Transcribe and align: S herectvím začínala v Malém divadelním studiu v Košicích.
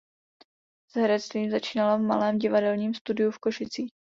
S 0.87 0.95
herectvím 0.95 1.51
začínala 1.51 1.95
v 1.97 2.01
Malém 2.01 2.37
divadelním 2.39 2.93
studiu 2.93 3.31
v 3.31 3.39
Košicích. 3.39 3.91